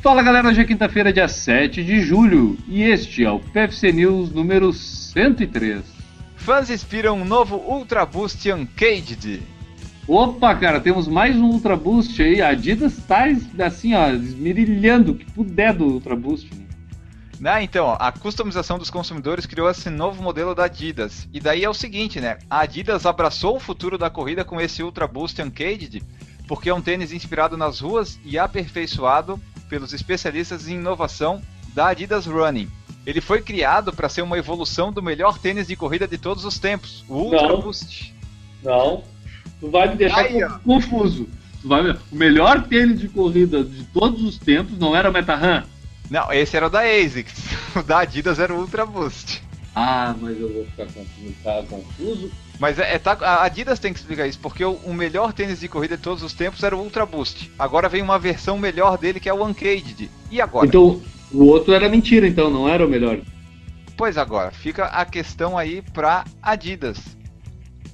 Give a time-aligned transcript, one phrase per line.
[0.00, 4.30] Fala galera, hoje é quinta-feira, dia 7 de julho, e este é o PFC News
[4.30, 5.82] número 103.
[6.36, 9.42] Fãs inspiram um novo Ultra Boost Uncaged.
[10.06, 12.40] Opa, cara, temos mais um Ultra Boost aí.
[12.40, 13.24] A Adidas tá
[13.66, 16.48] assim, ó, esmirilhando o que puder do Ultra Boost.
[17.40, 17.50] Né?
[17.50, 21.28] Ah, então, a customização dos consumidores criou esse novo modelo da Adidas.
[21.32, 22.38] E daí é o seguinte, né?
[22.48, 26.04] A Adidas abraçou o futuro da corrida com esse Ultra Boost Uncaged,
[26.46, 31.42] porque é um tênis inspirado nas ruas e aperfeiçoado pelos especialistas em inovação
[31.74, 32.68] da Adidas Running.
[33.06, 36.58] Ele foi criado para ser uma evolução do melhor tênis de corrida de todos os
[36.58, 38.14] tempos, o Ultra não, Boost.
[38.62, 39.02] Não,
[39.60, 41.28] tu vai me deixar Aí, confuso.
[41.64, 41.90] Vai...
[41.90, 45.62] o melhor tênis de corrida de todos os tempos não era o MetaRun?
[46.10, 47.58] Não, esse era o da ASICS.
[47.76, 49.42] O da Adidas era o Ultra Boost.
[49.80, 51.34] Ah, mas eu vou ficar confuso.
[51.44, 52.32] Tá confuso.
[52.58, 55.60] Mas é, é tá, a Adidas tem que explicar isso, porque o, o, melhor tênis
[55.60, 57.48] de corrida de todos os tempos era o Ultra Boost.
[57.56, 60.10] Agora vem uma versão melhor dele que é o Uncaged.
[60.32, 60.66] E agora?
[60.66, 61.00] Então,
[61.32, 63.20] o outro era mentira, então, não era o melhor.
[63.96, 66.98] Pois agora, fica a questão aí pra Adidas.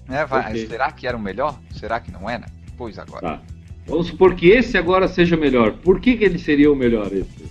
[0.09, 0.25] Né?
[0.25, 0.67] Vai, okay.
[0.67, 1.61] Será que era o melhor?
[1.71, 2.47] Será que não era?
[2.79, 3.21] Pois agora.
[3.21, 3.43] Tá.
[3.87, 5.73] Vamos supor que esse agora seja o melhor.
[5.73, 7.44] Por que, que ele seria o melhor, esse?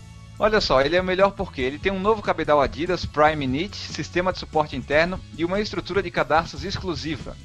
[0.44, 3.78] Olha só, ele é o melhor porque ele tem um novo cabedal Adidas Prime Knit,
[3.78, 7.38] sistema de suporte interno e uma estrutura de cadarços exclusiva.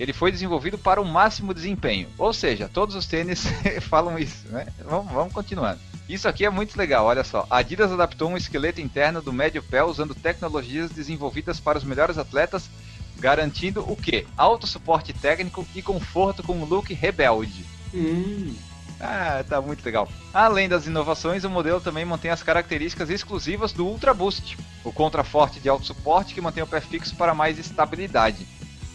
[0.00, 3.44] Ele foi desenvolvido para o máximo desempenho, ou seja, todos os tênis
[3.90, 4.68] falam isso, né?
[4.82, 5.78] Vamos, vamos continuando.
[6.08, 7.46] Isso aqui é muito legal, olha só.
[7.50, 12.16] A Adidas adaptou um esqueleto interno do médio pé usando tecnologias desenvolvidas para os melhores
[12.16, 12.70] atletas,
[13.18, 14.26] garantindo o que?
[14.34, 17.66] Alto suporte técnico e conforto com um look rebelde.
[17.92, 18.54] Hum.
[19.00, 20.08] Ah, tá muito legal.
[20.32, 25.60] Além das inovações, o modelo também mantém as características exclusivas do Ultra Boost, o contraforte
[25.60, 28.46] de alto suporte que mantém o pé fixo para mais estabilidade.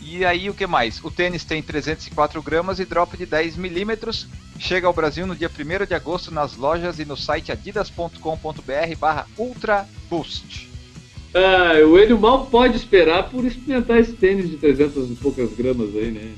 [0.02, 1.04] E aí o que mais?
[1.04, 4.28] O tênis tem 304 gramas e drop de 10 milímetros.
[4.60, 9.28] Chega ao Brasil no dia 1 de agosto nas lojas e no site adidas.com.br barra
[9.38, 10.70] Ultra Boost.
[11.34, 15.96] Ah, o Enio mal pode esperar por experimentar esse tênis de 300 e poucas gramas
[15.96, 16.34] aí, né?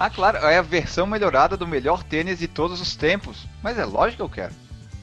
[0.00, 3.46] Ah, claro, é a versão melhorada do melhor tênis de todos os tempos.
[3.62, 4.54] Mas é lógico que eu quero.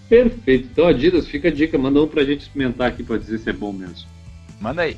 [0.09, 0.69] Perfeito.
[0.71, 1.77] Então, Adidas, fica a dica.
[1.77, 4.07] Manda um pra gente experimentar aqui pra dizer se é bom mesmo.
[4.59, 4.97] Manda aí.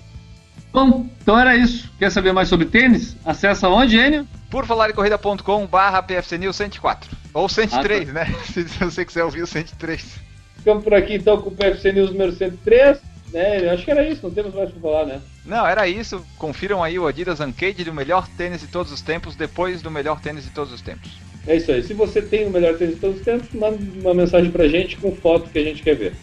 [0.72, 1.92] Bom, então era isso.
[2.00, 3.18] Quer saber mais sobre tênis?
[3.26, 4.26] Acesse onde, Enio?
[4.50, 7.18] Por falar em corrida.com barra PFC News 104.
[7.34, 8.14] Ou 103, ah, tá.
[8.14, 8.36] né?
[8.54, 10.18] Se você quiser ouvir o 103.
[10.56, 13.02] Ficamos por aqui então com o PFC News número 103.
[13.32, 13.70] Né?
[13.70, 15.22] Acho que era isso, não temos mais para falar, né?
[15.46, 16.26] Não, era isso.
[16.38, 20.20] Confiram aí o Adidas Uncaged, o melhor tênis de todos os tempos, depois do melhor
[20.20, 21.12] tênis de todos os tempos.
[21.48, 21.84] É isso aí.
[21.84, 24.98] Se você tem o melhor tênis de todos os tempos, manda uma mensagem pra gente
[24.98, 26.14] com foto que a gente quer ver.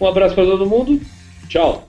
[0.00, 1.00] Um abraço para todo mundo.
[1.48, 1.88] Tchau.